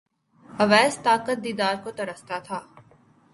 [0.49, 2.59] اویس طاقت دیدار کو ترستا تھا